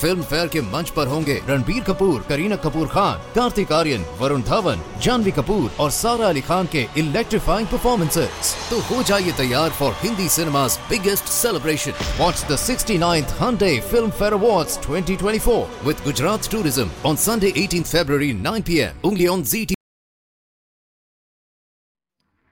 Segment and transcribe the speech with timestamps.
[0.00, 4.82] Film fair के मंच पर होंगे रणबीर कपूर, करीना कपूर खान, कार्तिक आर्यन, वरुण धवन,
[5.02, 10.28] जानवी कपूर और सारा अली खान के इलेक्ट्रीफाइंग परफॉर्मेंसेज तो हो जाइए तैयार for Hindi
[10.36, 13.34] cinema biggest celebration watch the sixty ninth
[14.10, 19.08] Filmfare award twenty twenty four with Gujarat tourism on Sunday eighteen February nine P M
[19.10, 19.74] only on G T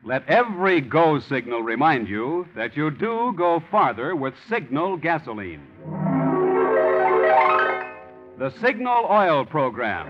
[0.04, 6.07] Let every go signal remind you that you do go farther with signal gasoline.
[8.38, 10.06] The Signal Oil Program.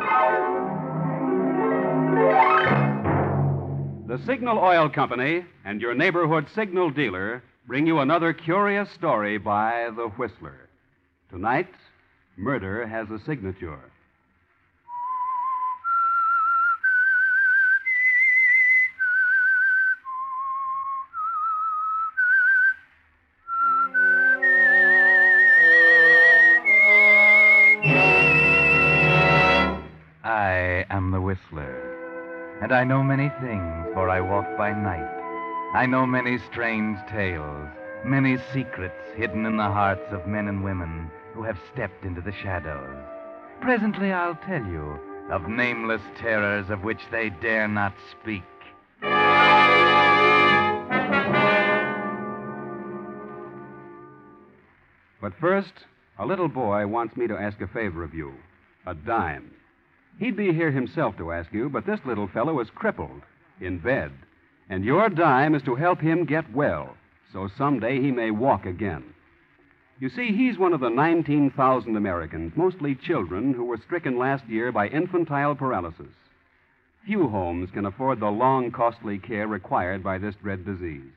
[4.06, 9.88] The Signal Oil Company and your neighborhood signal dealer bring you another curious story by
[9.96, 10.68] The Whistler.
[11.30, 11.72] Tonight,
[12.36, 13.80] murder has a signature.
[31.28, 35.74] Whistler, and I know many things, for I walk by night.
[35.74, 37.68] I know many strange tales,
[38.02, 42.32] many secrets hidden in the hearts of men and women who have stepped into the
[42.32, 42.96] shadows.
[43.60, 44.98] Presently I'll tell you
[45.30, 48.42] of nameless terrors of which they dare not speak.
[55.20, 55.74] But first,
[56.18, 58.32] a little boy wants me to ask a favor of you
[58.86, 59.50] a dime.
[60.18, 63.22] He'd be here himself to ask you, but this little fellow is crippled,
[63.60, 64.12] in bed.
[64.68, 66.96] And your dime is to help him get well,
[67.32, 69.04] so someday he may walk again.
[70.00, 74.70] You see, he's one of the 19,000 Americans, mostly children, who were stricken last year
[74.70, 76.06] by infantile paralysis.
[77.04, 81.10] Few homes can afford the long, costly care required by this dread disease.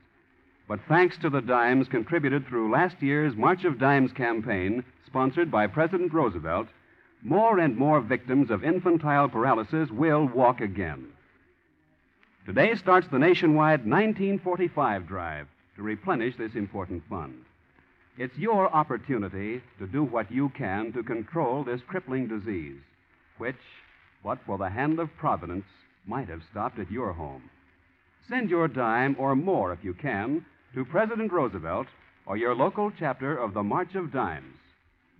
[0.66, 5.66] But thanks to the dimes contributed through last year's March of Dimes campaign, sponsored by
[5.66, 6.68] President Roosevelt,
[7.22, 11.06] more and more victims of infantile paralysis will walk again.
[12.44, 15.46] Today starts the nationwide 1945 drive
[15.76, 17.44] to replenish this important fund.
[18.18, 22.80] It's your opportunity to do what you can to control this crippling disease,
[23.38, 23.56] which,
[24.24, 25.64] but for the hand of Providence,
[26.06, 27.48] might have stopped at your home.
[28.28, 30.44] Send your dime or more, if you can,
[30.74, 31.86] to President Roosevelt
[32.26, 34.56] or your local chapter of the March of Dimes.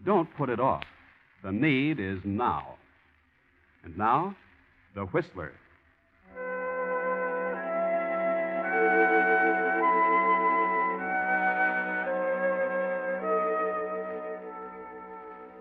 [0.05, 0.85] Don't put it off.
[1.43, 2.77] The need is now.
[3.83, 4.37] And now,
[4.95, 5.53] the Whistler.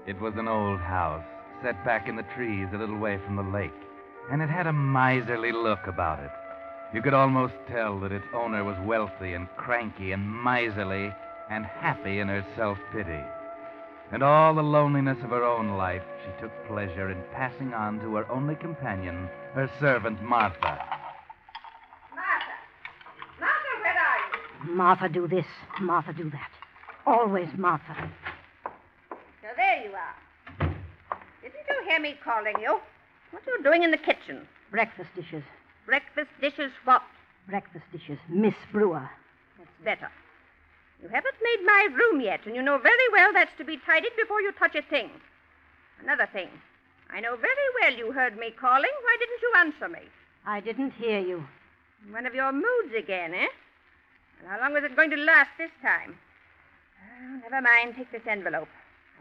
[0.05, 1.23] It was an old house,
[1.63, 3.71] set back in the trees a little way from the lake,
[4.31, 6.31] and it had a miserly look about it.
[6.93, 11.11] You could almost tell that its owner was wealthy and cranky and miserly
[11.49, 13.23] and happy in her self pity.
[14.11, 18.15] And all the loneliness of her own life she took pleasure in passing on to
[18.15, 20.79] her only companion, her servant Martha.
[22.13, 22.55] Martha!
[23.39, 24.73] Martha, where are you?
[24.75, 25.45] Martha, do this.
[25.79, 26.49] Martha, do that.
[27.05, 28.11] Always Martha.
[29.41, 30.69] So there you are.
[31.41, 32.79] Didn't you hear me calling you?
[33.31, 34.45] What are you doing in the kitchen?
[34.71, 35.43] Breakfast dishes.
[35.85, 37.01] Breakfast dishes what?
[37.47, 38.19] Breakfast dishes.
[38.27, 39.09] Miss Brewer.
[39.57, 40.11] That's better.
[41.01, 44.11] You haven't made my room yet, and you know very well that's to be tidied
[44.15, 45.09] before you touch a thing.
[46.01, 46.49] Another thing.
[47.09, 48.91] I know very well you heard me calling.
[49.01, 50.07] Why didn't you answer me?
[50.45, 51.43] I didn't hear you.
[52.09, 53.47] One of your moods again, eh?
[54.39, 56.17] And how long is it going to last this time?
[56.99, 57.95] Oh, never mind.
[57.95, 58.69] Take this envelope.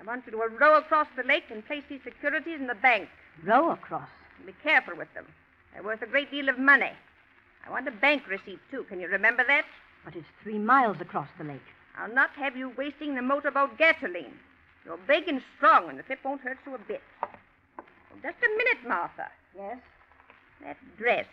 [0.01, 3.09] I want you to row across the lake and place these securities in the bank.
[3.45, 4.09] Row across.
[4.47, 5.27] Be careful with them.
[5.73, 6.93] They're worth a great deal of money.
[7.67, 8.85] I want a bank receipt, too.
[8.85, 9.65] Can you remember that?
[10.05, 11.61] But it's three miles across the lake.
[11.99, 14.35] I'll not have you wasting the motorboat gasoline.
[14.85, 17.03] You're big and strong, and the trip won't hurt you a bit.
[18.23, 19.29] Just a minute, Martha.
[19.57, 19.79] Yes?
[20.65, 21.27] That dress.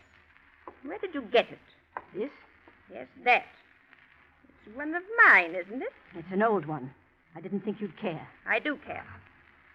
[0.83, 1.59] Where did you get it?
[2.13, 2.30] This?
[2.92, 3.45] Yes, that.
[4.65, 5.94] It's one of mine, isn't it?
[6.15, 6.92] It's an old one.
[7.36, 8.27] I didn't think you'd care.
[8.47, 9.06] I do care.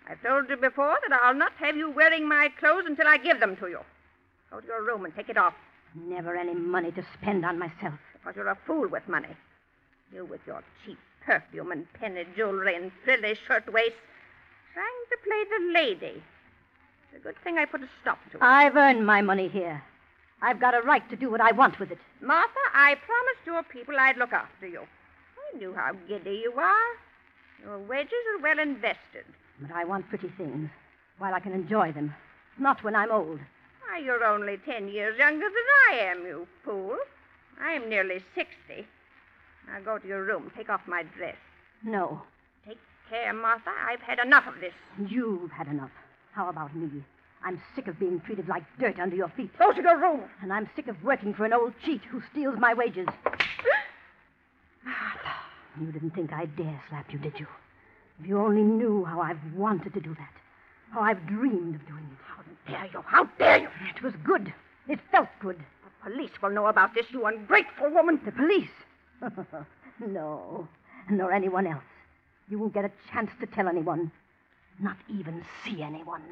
[0.08, 3.40] I've told you before that I'll not have you wearing my clothes until I give
[3.40, 3.80] them to you.
[4.50, 5.54] Go to your room and take it off,
[5.94, 7.98] Never any money to spend on myself.
[8.22, 9.28] Because you're a fool with money.
[10.12, 13.98] You with your cheap perfume and penny jewelry and frilly shirtwaists,
[14.74, 16.22] trying to play the lady.
[17.12, 18.42] It's a good thing I put a stop to it.
[18.42, 19.82] I've earned my money here.
[20.40, 21.98] I've got a right to do what I want with it.
[22.20, 24.80] Martha, I promised your people I'd look after you.
[24.80, 27.64] I knew how giddy you are.
[27.64, 29.24] Your wages are well invested.
[29.60, 30.68] But I want pretty things
[31.18, 32.14] while I can enjoy them.
[32.58, 33.38] Not when I'm old.
[33.86, 36.96] Why, you're only ten years younger than I am, you fool.
[37.62, 38.86] I'm nearly sixty.
[39.68, 40.50] Now go to your room.
[40.56, 41.36] Take off my dress.
[41.84, 42.22] No,
[42.66, 42.78] Take
[43.08, 43.70] care, Martha.
[43.88, 44.72] I've had enough of this.
[45.08, 45.90] you've had enough.
[46.32, 47.02] How about me?
[47.44, 49.50] I'm sick of being treated like dirt under your feet.
[49.58, 50.22] Go to your room.
[50.42, 53.06] And I'm sick of working for an old cheat who steals my wages.
[54.84, 55.32] Martha,
[55.80, 57.46] you didn't think I'd dare slap you, did you?
[58.20, 60.32] If you only knew how I've wanted to do that,
[60.92, 62.18] how I've dreamed of doing it.
[62.26, 62.42] How
[62.72, 63.02] dare you?
[63.06, 63.68] How dare you?
[63.96, 64.52] It was good.
[64.88, 65.58] It felt good.
[66.04, 68.20] The police will know about this, you ungrateful woman.
[68.24, 68.70] The police?
[70.06, 70.68] no,
[71.10, 71.84] nor anyone else.
[72.48, 74.10] You won't get a chance to tell anyone.
[74.80, 76.22] Not even see anyone.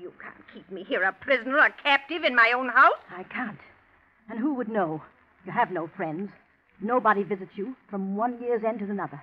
[0.00, 2.98] You can't keep me here a prisoner, a captive in my own house.
[3.10, 3.58] I can't.
[4.30, 5.02] And who would know?
[5.44, 6.30] You have no friends.
[6.80, 9.20] Nobody visits you from one year's end to another.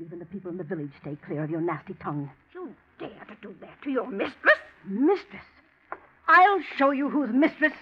[0.00, 2.30] Even the people in the village stay clear of your nasty tongue.
[2.54, 4.58] You dare to do that to your mistress?
[4.86, 5.44] Mistress?
[6.28, 7.72] I'll show you who's mistress.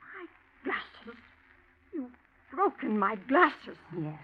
[0.00, 0.26] My
[0.64, 1.20] glasses.
[1.92, 2.10] You've
[2.54, 3.76] broken my glasses.
[4.00, 4.18] Yes.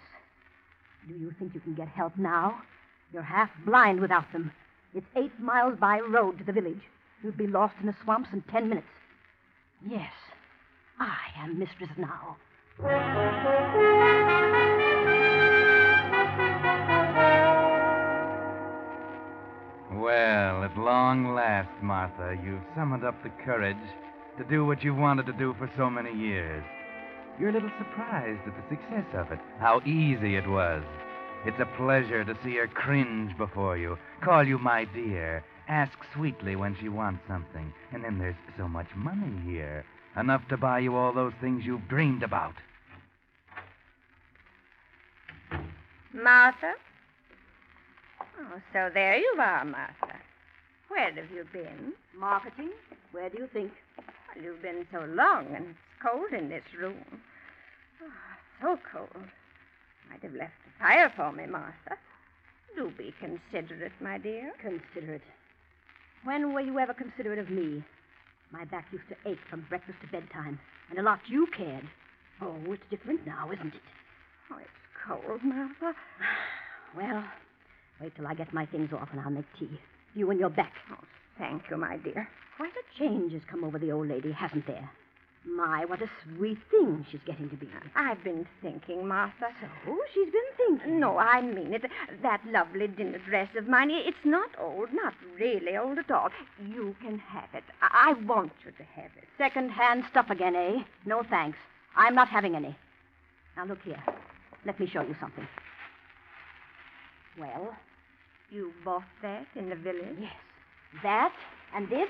[1.08, 2.62] Do you think you can get help now?
[3.12, 4.52] You're half blind without them.
[4.94, 6.82] It's eight miles by road to the village.
[7.22, 8.86] You'd be lost in the swamps in ten minutes.
[9.86, 10.12] Yes,
[10.98, 12.36] I am mistress now.
[19.92, 23.76] Well, at long last, Martha, you've summoned up the courage
[24.38, 26.64] to do what you've wanted to do for so many years.
[27.40, 30.82] You're a little surprised at the success of it, how easy it was.
[31.46, 36.54] It's a pleasure to see her cringe before you, call you my dear, ask sweetly
[36.54, 39.86] when she wants something, and then there's so much money here,
[40.18, 42.52] enough to buy you all those things you've dreamed about.
[46.12, 46.74] Martha?
[48.38, 50.18] Oh, so there you are, Martha.
[50.88, 51.94] Where have you been?
[52.18, 52.72] Marketing?
[53.12, 53.72] Where do you think?
[53.96, 56.96] Well, you've been so long, and it's cold in this room.
[58.02, 58.06] Oh,
[58.60, 59.26] so cold.
[60.10, 61.96] Might have left the fire for me, Martha.
[62.76, 64.52] Do be considerate, my dear.
[64.60, 65.22] Considerate.
[66.24, 67.82] When were you ever considerate of me?
[68.52, 70.58] My back used to ache from breakfast to bedtime,
[70.88, 71.88] and a lot you cared.
[72.42, 73.80] Oh, it's different now, isn't it?
[74.50, 74.68] Oh, it's
[75.06, 75.94] cold, Martha.
[76.96, 77.22] Well,
[78.00, 79.78] wait till I get my things off and I'll make tea.
[80.16, 80.72] You and your back.
[80.90, 81.04] Oh,
[81.38, 82.28] thank you, my dear.
[82.56, 84.90] Quite a change has come over the old lady, hasn't there?
[85.44, 87.66] My, what a sweet thing she's getting to be.
[87.96, 89.46] I've been thinking, Martha.
[89.88, 91.00] Oh, she's been thinking.
[91.00, 91.84] No, I mean it.
[92.22, 96.28] That lovely dinner dress of mine, it's not old, not really old at all.
[96.68, 97.64] You can have it.
[97.80, 99.24] I, I want you to have it.
[99.38, 100.82] Second-hand stuff again, eh?
[101.06, 101.58] No thanks.
[101.96, 102.76] I'm not having any.
[103.56, 104.02] Now, look here.
[104.66, 105.48] Let me show you something.
[107.38, 107.74] Well,
[108.50, 110.16] You bought that in the village?
[110.20, 110.32] yes.
[111.02, 111.32] That,
[111.74, 112.08] and this,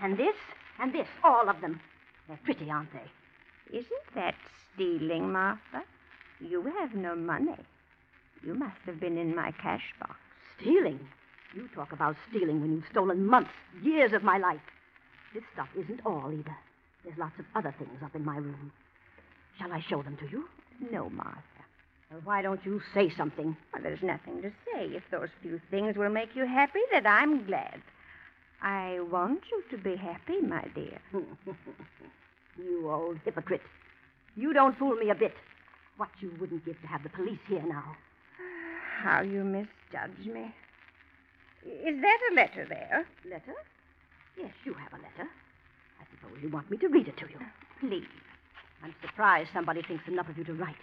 [0.00, 0.36] and this,
[0.78, 1.08] and this.
[1.24, 1.80] All of them.
[2.28, 3.78] They're pretty, aren't they?
[3.78, 4.34] Isn't that
[4.74, 5.82] stealing, Martha?
[6.40, 7.56] You have no money.
[8.42, 10.16] You must have been in my cash box.
[10.60, 11.00] Stealing?
[11.54, 13.50] You talk about stealing when you've stolen months,
[13.82, 14.60] years of my life.
[15.32, 16.56] This stuff isn't all either.
[17.04, 18.72] There's lots of other things up in my room.
[19.58, 20.48] Shall I show them to you?
[20.90, 21.40] No, Martha.
[22.10, 23.56] Well, why don't you say something?
[23.72, 24.86] Well, there's nothing to say.
[24.86, 27.80] If those few things will make you happy, then I'm glad.
[28.64, 30.98] I want you to be happy, my dear.
[32.56, 33.60] you old hypocrite.
[34.36, 35.34] You don't fool me a bit.
[35.98, 37.94] What you wouldn't give to have the police here now.
[39.02, 40.54] How you misjudge me.
[41.66, 43.06] Is that a letter there?
[43.30, 43.54] Letter?
[44.38, 45.28] Yes, you have a letter.
[46.00, 47.38] I suppose you want me to read it to you.
[47.80, 48.08] Please.
[48.82, 50.74] I'm surprised somebody thinks enough of you to write.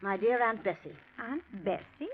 [0.00, 2.10] My dear Aunt Bessie, Aunt Bessie?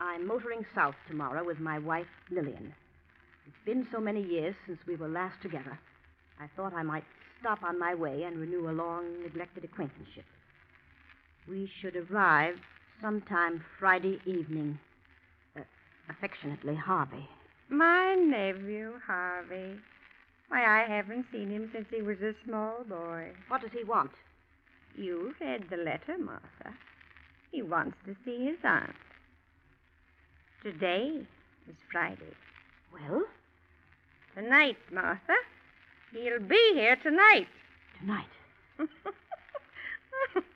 [0.00, 2.74] I'm motoring south tomorrow with my wife, Lillian.
[3.50, 5.76] It's been so many years since we were last together.
[6.38, 7.02] I thought I might
[7.40, 10.24] stop on my way and renew a long neglected acquaintanceship.
[11.48, 12.54] We should arrive
[13.02, 14.78] sometime Friday evening.
[15.56, 15.62] Uh,
[16.08, 17.28] affectionately, Harvey.
[17.68, 19.74] My nephew, Harvey.
[20.48, 23.32] Why, I haven't seen him since he was a small boy.
[23.48, 24.12] What does he want?
[24.96, 26.76] You read the letter, Martha.
[27.50, 28.94] He wants to see his aunt.
[30.62, 31.26] Today
[31.68, 32.36] is Friday.
[32.92, 33.24] Well,
[34.34, 35.34] Tonight, Martha.
[36.12, 37.48] He'll be here tonight.
[38.00, 38.26] tonight.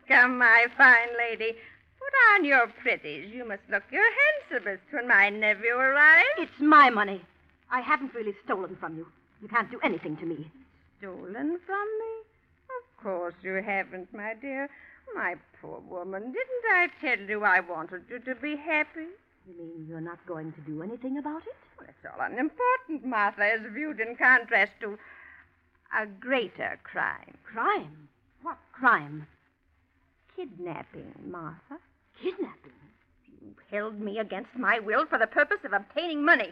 [0.08, 1.52] Come, my fine lady.
[1.98, 3.32] Put on your pretties.
[3.32, 4.04] You must look your
[4.50, 6.24] handsomest when my nephew arrives.
[6.38, 7.20] It's my money.
[7.70, 9.06] I haven't really stolen from you.
[9.42, 10.50] You can't do anything to me.
[10.98, 12.12] Stolen from me?
[12.78, 14.68] Of course you haven't, my dear.
[15.14, 19.08] My poor woman, didn't I tell you I wanted you to be happy?
[19.46, 21.54] You mean you're not going to do anything about it?
[21.78, 24.98] Well, it's all unimportant, Martha, as viewed in contrast to
[25.92, 27.36] a greater crime.
[27.44, 28.08] Crime?
[28.42, 29.26] What crime?
[30.34, 31.78] Kidnapping, Martha.
[32.22, 32.72] Kidnapping?
[33.42, 36.50] You held me against my will for the purpose of obtaining money.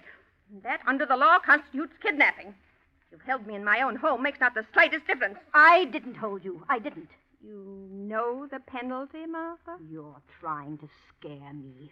[0.53, 2.55] And that, under the law, constitutes kidnapping.
[3.11, 5.39] You've held me in my own home makes not the slightest difference.
[5.55, 6.63] I didn't hold you.
[6.69, 7.09] I didn't.
[7.43, 9.79] You know the penalty, Martha?
[9.91, 11.91] You're trying to scare me.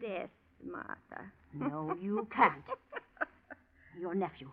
[0.00, 0.30] Death,
[0.64, 1.32] Martha.
[1.54, 2.64] No, you can't.
[4.00, 4.48] Your nephew.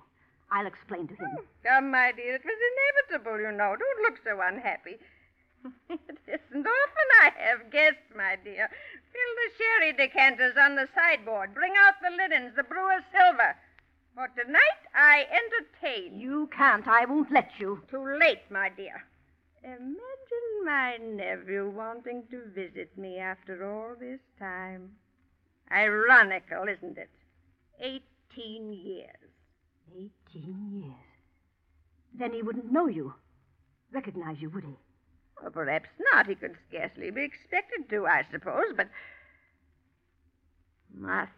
[0.52, 1.38] I'll explain to him.
[1.64, 2.60] Come, my dear, it was
[3.10, 3.76] inevitable, you know.
[3.76, 4.98] Don't look so unhappy.
[5.90, 8.70] it isn't often I have guests, my dear.
[9.12, 11.54] Fill the sherry decanters on the sideboard.
[11.54, 13.56] Bring out the linens, the brewer's silver.
[14.14, 16.20] For tonight I entertain.
[16.20, 16.88] You can't.
[16.88, 17.82] I won't let you.
[17.90, 19.04] Too late, my dear.
[19.64, 24.92] Imagine my nephew wanting to visit me after all this time.
[25.72, 27.10] Ironical, isn't it?
[27.80, 29.32] Eighteen years.
[29.92, 30.96] Eighteen years.
[32.18, 33.14] Then he wouldn't know you,
[33.92, 34.78] recognize you, would he?
[35.42, 36.28] Well, perhaps not.
[36.28, 38.88] He could scarcely be expected to, I suppose, but.
[40.94, 41.32] Martha.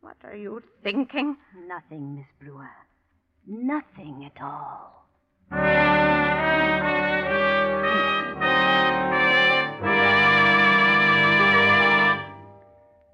[0.00, 1.36] What are you thinking?
[1.66, 2.70] Nothing, Miss Brewer.
[3.46, 5.06] Nothing at all.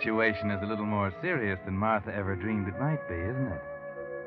[0.00, 3.62] Situation is a little more serious than Martha ever dreamed it might be, isn't it?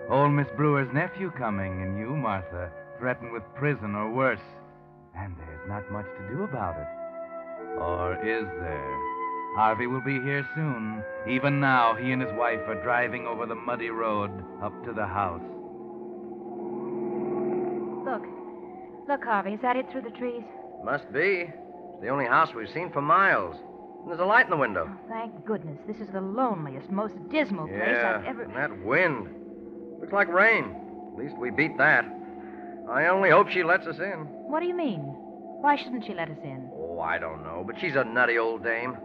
[0.10, 4.40] Old Miss Brewer's nephew coming, and you, Martha, threatened with prison or worse.
[5.16, 6.88] And there's not much to do about it.
[7.80, 9.00] Or is there?
[9.56, 11.04] Harvey will be here soon.
[11.28, 15.08] Even now, he and his wife are driving over the muddy road up to the
[15.08, 15.42] house.
[18.06, 18.28] Look.
[19.08, 19.54] Look, Harvey.
[19.54, 20.44] Is that it through the trees?
[20.84, 21.50] Must be.
[21.50, 23.56] It's the only house we've seen for miles.
[24.04, 24.90] And there's a light in the window.
[24.92, 25.80] Oh, thank goodness.
[25.88, 28.44] This is the loneliest, most dismal place yeah, I've ever.
[28.44, 29.30] and that wind.
[30.02, 30.76] Looks like rain.
[31.14, 32.06] At least we beat that.
[32.90, 34.28] I only hope she lets us in.
[34.50, 35.00] What do you mean?
[35.00, 36.70] Why shouldn't she let us in?
[36.76, 38.98] Oh, I don't know, but she's a nutty old dame.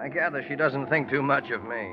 [0.00, 1.92] I gather she doesn't think too much of me.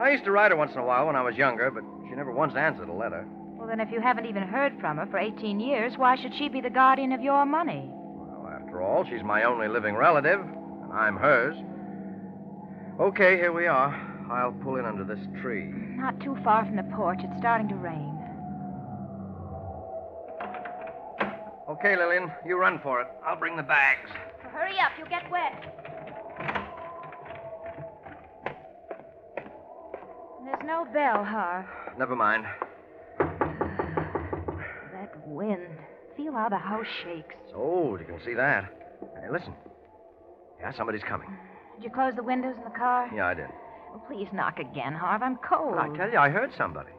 [0.00, 2.14] I used to write her once in a while when I was younger, but she
[2.14, 3.26] never once answered a letter.
[3.56, 6.48] Well, then, if you haven't even heard from her for 18 years, why should she
[6.48, 7.90] be the guardian of your money?
[7.90, 10.40] Well, after all, she's my only living relative,
[10.96, 11.56] I'm hers.
[12.98, 13.94] Okay, here we are.
[14.30, 15.66] I'll pull in under this tree.
[15.66, 17.18] Not too far from the porch.
[17.22, 18.14] It's starting to rain.
[21.68, 23.08] Okay, Lillian, you run for it.
[23.26, 24.08] I'll bring the bags.
[24.50, 24.92] hurry up.
[24.96, 25.52] You'll get wet.
[30.44, 31.66] There's no bell, Harv.
[31.98, 32.46] Never mind.
[33.18, 35.66] That wind.
[36.16, 37.34] Feel how the house shakes.
[37.44, 38.72] It's old, you can see that.
[39.20, 39.52] Hey, listen.
[40.60, 41.28] Yeah, somebody's coming.
[41.76, 43.10] Did you close the windows in the car?
[43.14, 43.48] Yeah, I did.
[43.90, 45.22] Well, please knock again, Harv.
[45.22, 45.76] I'm cold.
[45.78, 46.90] I tell you, I heard somebody.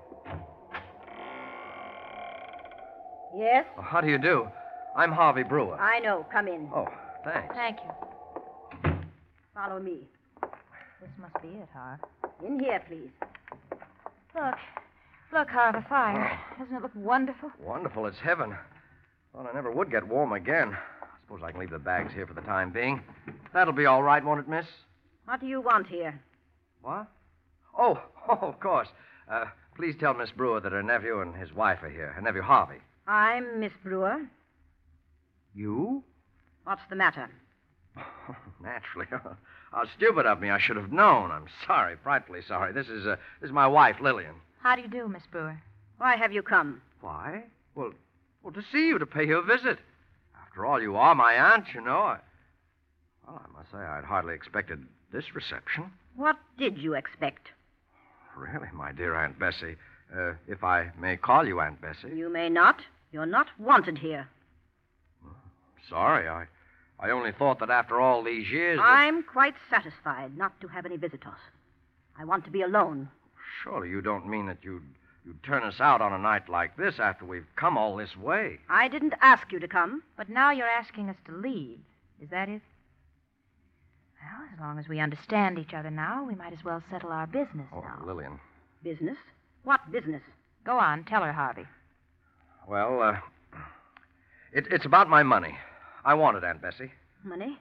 [3.36, 3.66] Yes?
[3.76, 4.48] Well, how do you do?
[4.96, 5.80] I'm Harvey Brewer.
[5.80, 6.26] I know.
[6.32, 6.70] Come in.
[6.74, 6.88] Oh,
[7.24, 7.54] thanks.
[7.54, 8.92] Thank you.
[9.54, 10.00] Follow me.
[11.02, 12.00] This must be it, Harv.
[12.46, 13.10] In here, please.
[14.36, 14.56] Look.
[15.34, 16.40] Look, Harv, a fire.
[16.58, 17.52] Doesn't it look wonderful?
[17.60, 18.06] Wonderful.
[18.08, 18.56] It's heaven.
[19.34, 20.70] Thought I never would get warm again.
[20.74, 23.02] I suppose I can leave the bags here for the time being.
[23.58, 24.68] That'll be all right, won't it, miss?
[25.26, 26.22] What do you want here?
[26.84, 27.08] What?
[27.76, 28.00] Oh,
[28.30, 28.88] oh, of course.
[29.28, 29.46] Uh,
[29.76, 32.12] please tell Miss Brewer that her nephew and his wife are here.
[32.12, 32.78] Her nephew Harvey.
[33.08, 34.28] I'm Miss Brewer.
[35.56, 36.04] You?
[36.66, 37.32] What's the matter?
[38.62, 39.08] Naturally.
[39.72, 40.52] How stupid of me.
[40.52, 41.32] I should have known.
[41.32, 42.74] I'm sorry, frightfully sorry.
[42.74, 44.36] This is, uh, this is my wife, Lillian.
[44.62, 45.60] How do you do, Miss Brewer?
[45.98, 46.80] Why have you come?
[47.02, 47.46] Why?
[47.74, 47.94] Well,
[48.44, 49.80] well, to see you, to pay you a visit.
[50.40, 51.98] After all, you are my aunt, you know.
[51.98, 52.18] I...
[53.28, 55.92] Well, I must say, I'd hardly expected this reception.
[56.16, 57.50] What did you expect?
[58.36, 59.76] Really, my dear Aunt Bessie.
[60.16, 62.16] Uh, if I may call you Aunt Bessie.
[62.16, 62.82] You may not.
[63.12, 64.28] You're not wanted here.
[65.90, 66.46] Sorry, I,
[67.00, 68.78] I only thought that after all these years.
[68.78, 71.40] that- I'm quite satisfied not to have any visitors.
[72.18, 73.10] I want to be alone.
[73.64, 74.84] Surely you don't mean that you'd,
[75.26, 78.60] You'd turn us out on a night like this after we've come all this way.
[78.70, 80.02] I didn't ask you to come.
[80.16, 81.80] But now you're asking us to leave.
[82.22, 82.62] Is that it?
[84.30, 87.28] Well, as long as we understand each other now, we might as well settle our
[87.28, 88.02] business Oh, now.
[88.06, 88.40] Lillian.
[88.84, 89.18] Business?
[89.64, 90.22] What business?
[90.66, 91.66] Go on, tell her, Harvey.
[92.68, 93.18] Well, uh,
[94.52, 95.58] it, it's about my money.
[96.04, 96.92] I want it, Aunt Bessie.
[97.24, 97.58] Money?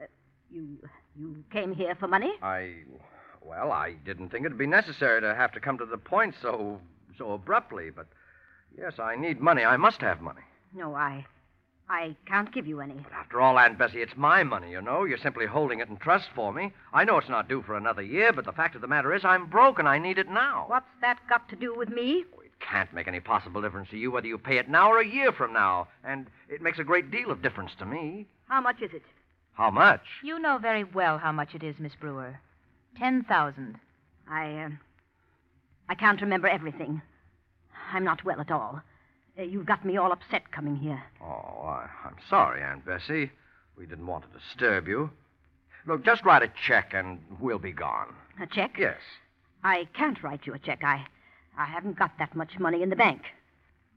[0.00, 0.04] Uh,
[0.50, 0.78] you
[1.16, 2.32] you came here for money?
[2.42, 2.74] I,
[3.42, 6.80] well, I didn't think it'd be necessary to have to come to the point so
[7.18, 8.06] so abruptly, but
[8.76, 9.64] yes, I need money.
[9.64, 10.40] I must have money.
[10.74, 11.26] No, I
[11.92, 12.94] I can't give you any.
[12.94, 15.04] But after all, Aunt Bessie, it's my money, you know.
[15.04, 16.72] You're simply holding it in trust for me.
[16.90, 19.26] I know it's not due for another year, but the fact of the matter is
[19.26, 20.64] I'm broke and I need it now.
[20.68, 22.24] What's that got to do with me?
[22.42, 25.06] It can't make any possible difference to you whether you pay it now or a
[25.06, 28.26] year from now, and it makes a great deal of difference to me.
[28.48, 29.02] How much is it?
[29.52, 30.00] How much?
[30.24, 32.40] You know very well how much it is, Miss Brewer.
[32.98, 33.78] Ten thousand.
[34.30, 34.68] I uh,
[35.90, 37.02] I can't remember everything.
[37.92, 38.80] I'm not well at all.
[39.38, 41.02] Uh, you've got me all upset coming here.
[41.22, 43.30] Oh, I, I'm sorry, Aunt Bessie.
[43.78, 45.10] We didn't want to disturb you.
[45.86, 48.14] Look, just write a check and we'll be gone.
[48.40, 48.76] A check?
[48.78, 48.98] Yes.
[49.64, 50.84] I can't write you a check.
[50.84, 51.06] I
[51.56, 53.22] I haven't got that much money in the bank.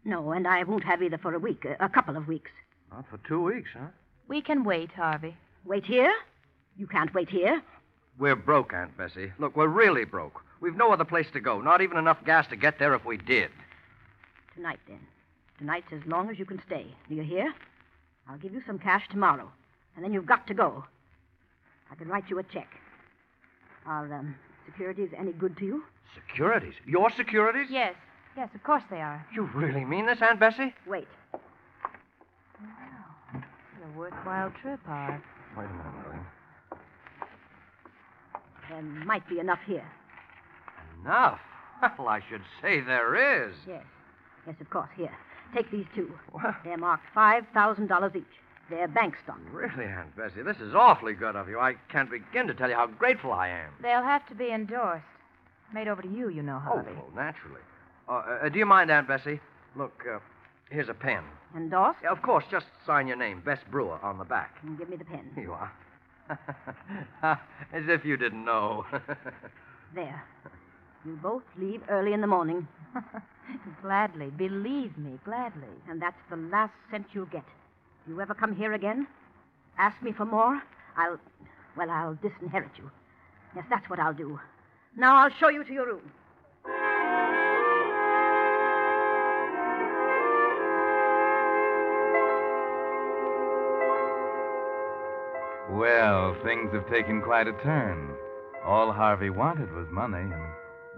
[0.03, 2.51] No, and I won't have either for a week, a, a couple of weeks.
[2.91, 3.87] Not for two weeks, huh?
[4.27, 5.35] We can wait, Harvey.
[5.65, 6.13] Wait here?
[6.77, 7.61] You can't wait here.
[8.19, 9.31] We're broke, Aunt Bessie.
[9.39, 10.41] Look, we're really broke.
[10.61, 13.17] We've no other place to go, not even enough gas to get there if we
[13.17, 13.49] did.
[14.55, 14.99] Tonight, then.
[15.57, 16.85] Tonight's as long as you can stay.
[17.07, 17.53] Do you hear?
[18.27, 19.49] I'll give you some cash tomorrow,
[19.95, 20.83] and then you've got to go.
[21.91, 22.67] I can write you a check.
[23.85, 24.35] Are um,
[24.65, 25.83] securities any good to you?
[26.15, 26.73] Securities?
[26.85, 27.67] Your securities?
[27.69, 27.93] Yes,
[28.35, 29.25] yes, of course they are.
[29.33, 30.73] You really mean this, Aunt Bessie?
[30.87, 31.07] Wait.
[33.33, 33.43] It's
[33.83, 35.21] a worthwhile trip, Harv.
[35.57, 36.25] Wait a minute, Lillian.
[38.69, 39.85] There might be enough here.
[41.03, 41.39] Enough?
[41.99, 43.53] Well, I should say there is.
[43.67, 43.83] Yes.
[44.47, 44.89] Yes, of course.
[44.95, 45.11] Here.
[45.53, 46.11] Take these two.
[46.31, 46.55] What?
[46.63, 48.23] They're marked $5,000 each.
[48.69, 49.39] They're bank stock.
[49.51, 51.59] Really, Aunt Bessie, this is awfully good of you.
[51.59, 53.71] I can't begin to tell you how grateful I am.
[53.81, 55.05] They'll have to be endorsed.
[55.73, 57.61] Made over to you, you know, Oh, well, naturally.
[58.09, 58.11] Uh,
[58.43, 59.39] uh, do you mind, Aunt Bessie?
[59.75, 60.19] Look, uh,
[60.69, 61.23] here's a pen.
[61.55, 61.99] Endorsed?
[62.03, 64.55] Yeah, of course, just sign your name, Bess Brewer, on the back.
[64.63, 65.29] And give me the pen.
[65.35, 65.71] Here you are.
[67.73, 68.85] As if you didn't know.
[69.93, 70.23] There.
[71.05, 72.67] You both leave early in the morning,
[73.81, 74.27] gladly.
[74.29, 75.67] Believe me, gladly.
[75.89, 77.43] and that's the last cent you'll get.
[78.03, 79.07] If You ever come here again?
[79.77, 80.61] Ask me for more?
[80.97, 81.19] I'll.
[81.77, 82.89] Well, I'll disinherit you.
[83.55, 84.39] Yes, that's what I'll do.
[84.95, 86.11] Now I'll show you to your room.
[95.71, 98.15] Well, things have taken quite a turn.
[98.63, 100.33] All Harvey wanted was money, and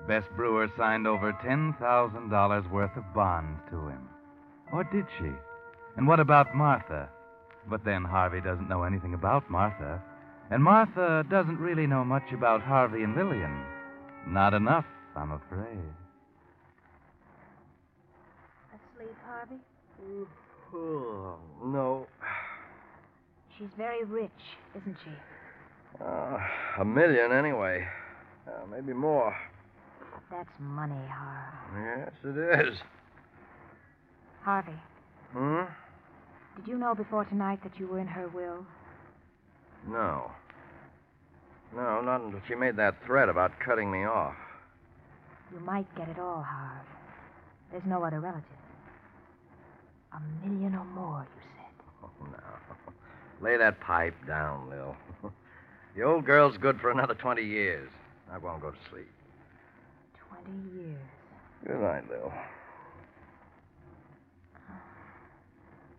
[0.07, 4.07] Bess Brewer signed over $10,000 worth of bonds to him.
[4.71, 5.31] Or did she?
[5.97, 7.09] And what about Martha?
[7.69, 10.01] But then Harvey doesn't know anything about Martha.
[10.49, 13.63] And Martha doesn't really know much about Harvey and Lillian.
[14.27, 15.83] Not enough, I'm afraid.
[18.73, 19.59] Asleep, Harvey?
[20.73, 22.07] oh, no.
[23.57, 24.29] She's very rich,
[24.79, 25.11] isn't she?
[26.01, 26.37] Uh,
[26.79, 27.85] a million, anyway.
[28.47, 29.35] Uh, maybe more.
[30.29, 31.53] That's money, Harv.
[31.99, 32.77] Yes, it is.
[34.43, 34.71] Harvey,
[35.33, 35.63] Hmm?
[36.55, 38.65] did you know before tonight that you were in her will?
[39.87, 40.31] No.
[41.75, 44.35] No, not until she made that threat about cutting me off.
[45.51, 46.85] You might get it all, Harv.
[47.71, 48.43] There's no other relative.
[50.13, 51.85] A million or more, you said.
[52.03, 52.93] Oh, no.
[53.45, 54.95] Lay that pipe down, Lil.
[55.95, 57.89] the old girl's good for another 20 years.
[58.31, 59.09] I won't go to sleep.
[60.47, 60.97] Years.
[61.65, 62.31] Good night, Lil.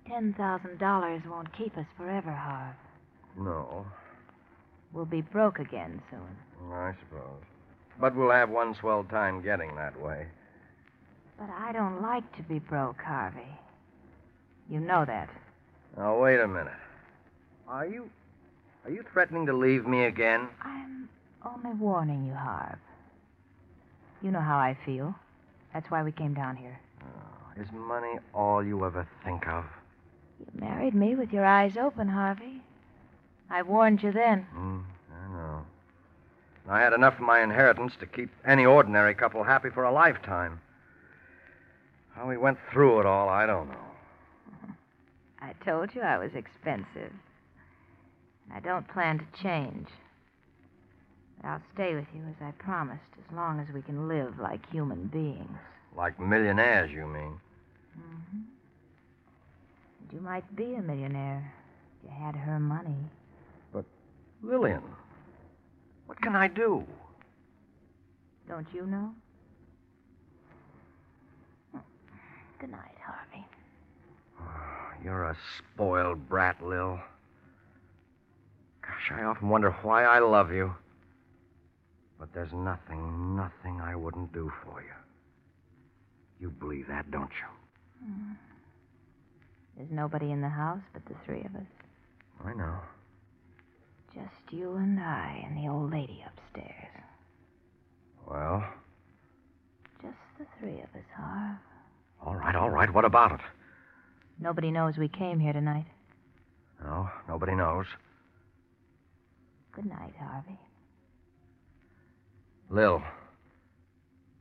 [0.08, 2.74] Ten thousand dollars won't keep us forever, Harv.
[3.36, 3.86] No,
[4.92, 6.72] We'll be broke again soon.
[6.72, 7.42] I suppose.
[8.00, 10.26] But we'll have one swell time getting that way.
[11.38, 13.46] But I don't like to be broke, Harvey.
[14.70, 15.28] You know that.
[15.96, 16.72] Now, wait a minute.
[17.68, 18.08] Are you.
[18.84, 20.48] Are you threatening to leave me again?
[20.62, 21.08] I'm
[21.44, 22.78] only warning you, Harv.
[24.22, 25.14] You know how I feel.
[25.72, 26.78] That's why we came down here.
[27.02, 29.64] Oh, is money all you ever think of?
[30.40, 32.62] You married me with your eyes open, Harvey.
[33.50, 34.42] I warned you then.
[34.52, 34.80] Hmm,
[35.12, 35.66] I know.
[36.68, 40.60] I had enough of my inheritance to keep any ordinary couple happy for a lifetime.
[42.14, 44.74] How we went through it all, I don't know.
[45.40, 47.12] I told you I was expensive.
[48.52, 49.88] I don't plan to change.
[51.44, 55.06] I'll stay with you as I promised, as long as we can live like human
[55.06, 55.58] beings.
[55.96, 57.38] Like millionaires, you mean?
[57.98, 58.42] Mm-hmm.
[60.00, 61.52] And you might be a millionaire
[62.02, 62.96] if you had her money.
[63.72, 63.84] But,
[64.42, 64.82] Lillian,
[66.06, 66.84] what can I do?
[68.48, 69.10] Don't you know?
[72.60, 73.46] Good night, Harvey.
[75.04, 76.98] You're a spoiled brat, Lil.
[78.82, 80.74] Gosh, I often wonder why I love you.
[82.18, 84.88] But there's nothing, nothing I wouldn't do for you.
[86.40, 88.08] You believe that, don't you?
[88.08, 88.36] Mm.
[89.76, 91.66] There's nobody in the house but the three of us.
[92.44, 92.78] I know.
[94.14, 96.74] Just you and I and the old lady upstairs.
[98.26, 98.64] Well,
[100.02, 101.56] Just the three of us, Harv.
[102.24, 102.92] all right, all right.
[102.92, 103.40] What about it?
[104.40, 105.86] Nobody knows we came here tonight.
[106.82, 107.86] No, nobody knows.
[109.72, 110.58] Good night, Harvey.
[112.70, 113.02] Lil,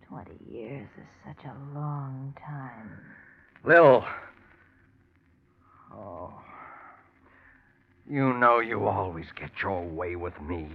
[0.05, 2.99] Twenty years is such a long time.
[3.63, 4.05] Lil.
[5.93, 6.33] Oh.
[8.09, 10.69] You know you always get your way with me.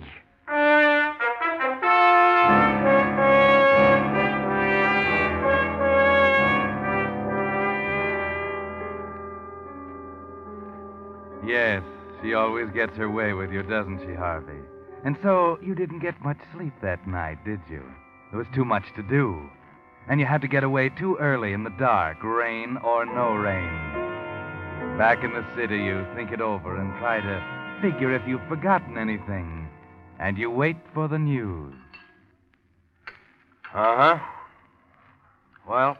[11.46, 11.82] Yes,
[12.22, 14.60] she always gets her way with you, doesn't she, Harvey?
[15.04, 17.82] And so you didn't get much sleep that night, did you?
[18.30, 19.50] There was too much to do.
[20.08, 24.98] And you had to get away too early in the dark, rain or no rain.
[24.98, 28.96] Back in the city, you think it over and try to figure if you've forgotten
[28.96, 29.68] anything.
[30.18, 31.74] And you wait for the news.
[33.74, 34.18] Uh huh.
[35.68, 35.96] Well,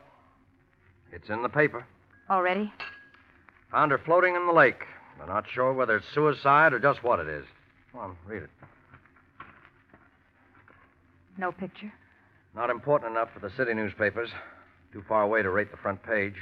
[1.12, 1.84] it's in the paper.
[2.30, 2.72] Already?
[3.70, 4.84] Found her floating in the lake.
[5.18, 7.44] They're not sure whether it's suicide or just what it is.
[7.92, 8.50] Come on, read it.
[11.42, 11.92] No picture?
[12.54, 14.30] Not important enough for the city newspapers.
[14.92, 16.36] Too far away to rate the front page.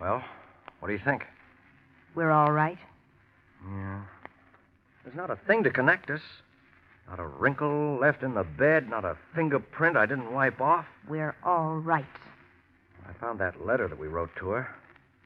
[0.00, 0.22] Well,
[0.78, 1.24] what do you think?
[2.14, 2.78] We're all right.
[3.68, 4.00] Yeah.
[5.02, 6.20] There's not a thing to connect us.
[7.08, 10.86] Not a wrinkle left in the bed, not a fingerprint I didn't wipe off.
[11.08, 12.06] We're all right.
[13.08, 14.68] I found that letter that we wrote to her.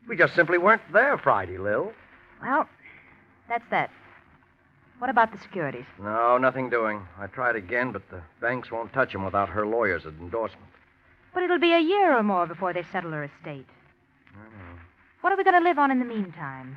[0.08, 1.92] We just simply weren't there Friday, Lil.
[2.40, 2.66] Well,
[3.46, 3.90] that's that.
[5.00, 5.86] What about the securities?
[5.98, 7.00] No, nothing doing.
[7.18, 10.68] I tried again, but the banks won't touch 'em without her lawyer's endorsement.
[11.32, 13.66] But it'll be a year or more before they settle her estate.
[14.34, 14.78] I know.
[15.22, 16.76] What are we going to live on in the meantime?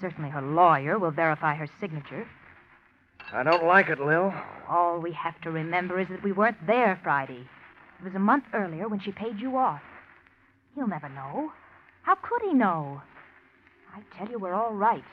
[0.00, 2.28] Certainly her lawyer will verify her signature.
[3.32, 4.32] I don't like it, Lil.
[4.68, 7.48] All we have to remember is that we weren't there Friday.
[7.98, 9.82] It was a month earlier when she paid you off.
[10.76, 11.52] He'll never know.
[12.02, 13.02] How could he know?
[13.92, 15.04] I tell you, we're all right.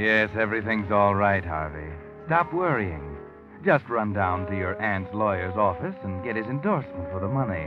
[0.00, 1.92] Yes, everything's all right, Harvey.
[2.26, 3.16] Stop worrying.
[3.64, 7.66] Just run down to your aunt's lawyer's office and get his endorsement for the money.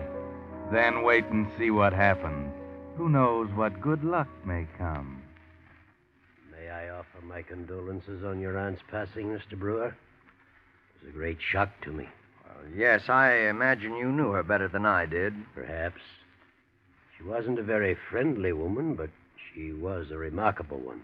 [0.71, 2.51] Then wait and see what happens.
[2.97, 5.21] Who knows what good luck may come?
[6.51, 9.57] May I offer my condolences on your aunt's passing, Mr.
[9.57, 9.95] Brewer?
[10.95, 12.07] It was a great shock to me.
[12.75, 15.33] Yes, I imagine you knew her better than I did.
[15.53, 16.01] Perhaps.
[17.17, 19.09] She wasn't a very friendly woman, but
[19.53, 21.01] she was a remarkable one.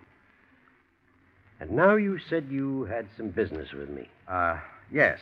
[1.59, 4.07] And now you said you had some business with me.
[4.27, 4.57] Uh,
[4.91, 5.19] yes.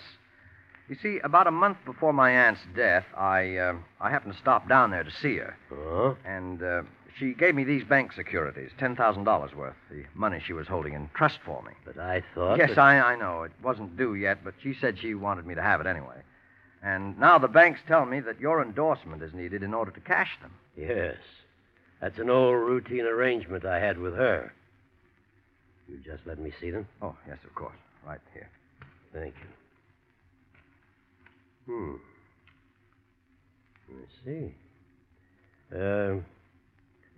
[0.88, 4.70] You see, about a month before my aunt's death, I, uh, I happened to stop
[4.70, 5.58] down there to see her.
[5.72, 6.16] Oh?
[6.26, 6.84] And uh,
[7.18, 11.40] she gave me these bank securities, $10,000 worth, the money she was holding in trust
[11.46, 11.72] for me.
[11.86, 12.58] But I thought.
[12.58, 13.44] yes, that- I, I know.
[13.44, 16.22] It wasn't due yet, but she said she wanted me to have it anyway.
[16.84, 20.38] And now the banks tell me that your endorsement is needed in order to cash
[20.42, 20.52] them.
[20.76, 21.16] Yes.
[22.00, 24.54] That's an old routine arrangement I had with her.
[25.90, 26.88] You just let me see them?
[27.02, 27.76] Oh, yes, of course.
[28.06, 28.50] Right here.
[29.14, 29.34] Thank
[31.68, 31.74] you.
[31.74, 31.96] Hmm.
[33.90, 34.56] I see.
[35.76, 36.22] Uh,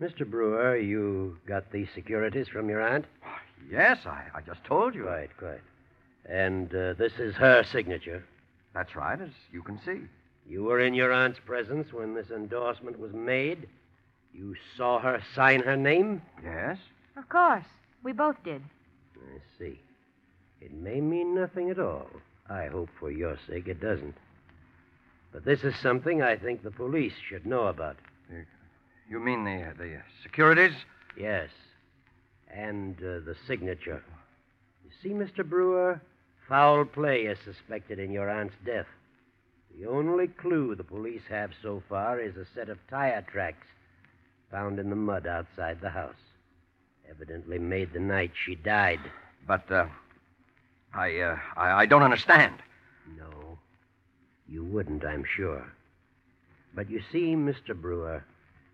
[0.01, 0.25] Mr.
[0.25, 3.05] Brewer, you got these securities from your aunt?
[3.69, 5.03] Yes, I, I just told you.
[5.03, 5.61] Quite, quite.
[6.25, 8.23] And uh, this is her signature.
[8.73, 9.99] That's right, as you can see.
[10.47, 13.67] You were in your aunt's presence when this endorsement was made.
[14.33, 16.21] You saw her sign her name?
[16.43, 16.77] Yes?
[17.17, 17.65] Of course.
[18.01, 18.61] We both did.
[19.17, 19.81] I see.
[20.61, 22.09] It may mean nothing at all.
[22.49, 24.15] I hope for your sake it doesn't.
[25.33, 27.97] But this is something I think the police should know about.
[29.09, 30.73] You mean the, the securities?
[31.17, 31.49] Yes.
[32.53, 34.03] And uh, the signature.
[34.85, 35.47] You see, Mr.
[35.47, 35.99] Brewer,
[36.47, 38.85] foul play is suspected in your aunt's death.
[39.79, 43.65] The only clue the police have so far is a set of tire tracks
[44.51, 46.13] found in the mud outside the house.
[47.09, 48.99] Evidently made the night she died.
[49.47, 49.87] But, uh,
[50.93, 52.55] I, uh, I, I don't understand.
[53.17, 53.57] No,
[54.47, 55.65] you wouldn't, I'm sure.
[56.75, 57.79] But you see, Mr.
[57.79, 58.23] Brewer,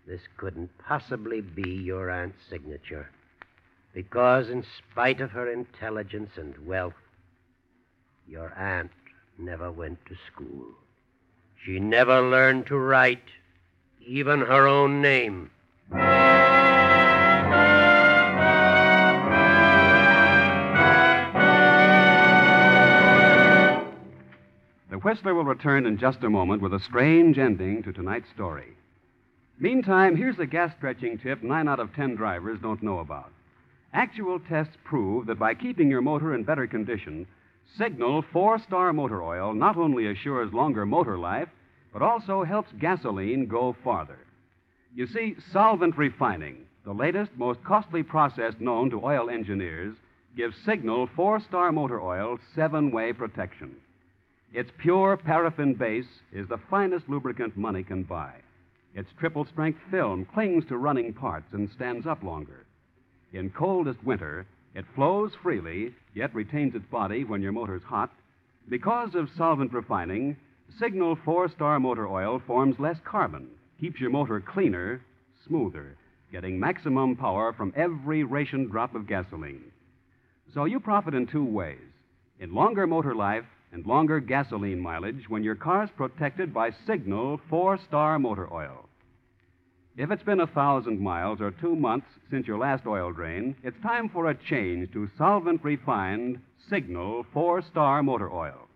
[0.06, 3.10] this couldn't possibly be your aunt's signature.
[3.92, 6.94] Because, in spite of her intelligence and wealth,
[8.28, 8.90] your aunt
[9.38, 10.66] never went to school.
[11.64, 13.24] She never learned to write
[14.06, 15.50] even her own name.
[24.90, 28.76] The Whistler will return in just a moment with a strange ending to tonight's story.
[29.58, 33.32] Meantime, here's a gas stretching tip nine out of ten drivers don't know about.
[33.94, 37.26] Actual tests prove that by keeping your motor in better condition,
[37.78, 41.48] Signal four star motor oil not only assures longer motor life,
[41.90, 44.18] but also helps gasoline go farther.
[44.94, 49.96] You see, solvent refining, the latest, most costly process known to oil engineers,
[50.36, 53.74] gives Signal four star motor oil seven way protection.
[54.52, 58.34] Its pure paraffin base is the finest lubricant money can buy.
[58.96, 62.64] Its triple strength film clings to running parts and stands up longer.
[63.34, 68.10] In coldest winter, it flows freely, yet retains its body when your motor's hot.
[68.70, 70.36] Because of solvent refining,
[70.80, 75.02] Signal four star motor oil forms less carbon, keeps your motor cleaner,
[75.46, 75.96] smoother,
[76.32, 79.70] getting maximum power from every ration drop of gasoline.
[80.54, 81.78] So you profit in two ways
[82.40, 87.78] in longer motor life and longer gasoline mileage when your car's protected by Signal four
[87.86, 88.85] star motor oil.
[89.98, 93.80] If it's been a thousand miles or two months since your last oil drain, it's
[93.82, 98.68] time for a change to solvent refined Signal four star motor oil.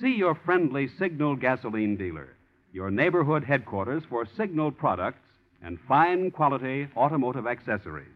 [0.00, 2.30] See your friendly Signal gasoline dealer,
[2.72, 5.22] your neighborhood headquarters for Signal products
[5.62, 8.08] and fine quality automotive accessories.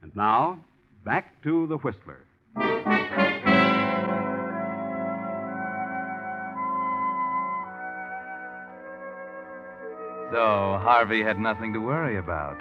[0.00, 0.60] And now,
[1.04, 2.24] back to the Whistler.
[10.30, 12.56] So Harvey had nothing to worry about.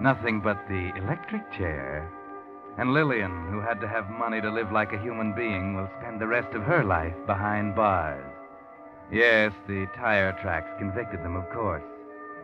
[0.00, 2.10] Nothing but the electric chair.
[2.78, 6.20] And Lillian, who had to have money to live like a human being, will spend
[6.20, 8.22] the rest of her life behind bars.
[9.10, 11.82] Yes, the tire tracks convicted them, of course.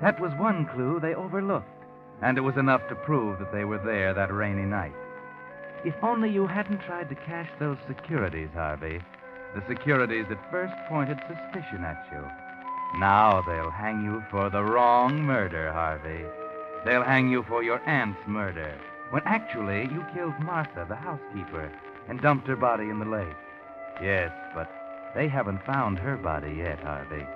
[0.00, 1.68] That was one clue they overlooked,
[2.22, 4.94] and it was enough to prove that they were there that rainy night.
[5.84, 9.00] If only you hadn't tried to cash those securities, Harvey.
[9.54, 12.24] The securities that first pointed suspicion at you.
[12.98, 16.24] Now they'll hang you for the wrong murder, Harvey.
[16.84, 18.78] They'll hang you for your aunt's murder,
[19.10, 21.70] when actually you killed Martha, the housekeeper,
[22.08, 23.36] and dumped her body in the lake.
[24.02, 24.70] Yes, but
[25.14, 27.26] they haven't found her body yet, Harvey.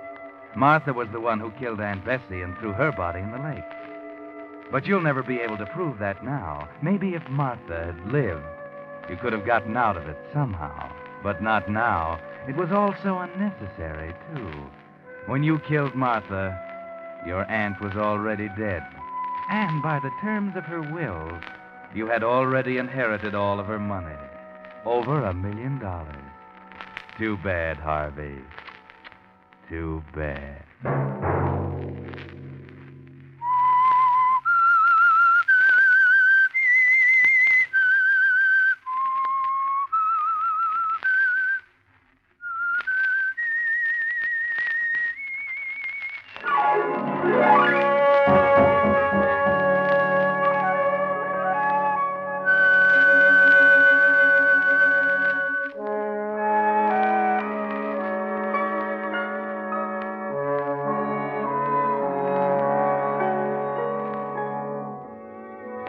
[0.55, 3.63] Martha was the one who killed Aunt Bessie and threw her body in the lake.
[4.71, 6.67] But you'll never be able to prove that now.
[6.81, 8.43] Maybe if Martha had lived,
[9.09, 10.91] you could have gotten out of it somehow.
[11.23, 12.19] But not now.
[12.47, 14.51] It was all so unnecessary, too.
[15.27, 16.57] When you killed Martha,
[17.25, 18.81] your aunt was already dead.
[19.49, 21.37] And by the terms of her will,
[21.93, 24.15] you had already inherited all of her money.
[24.85, 26.15] Over a million dollars.
[27.17, 28.37] Too bad, Harvey.
[29.69, 30.63] Too bad.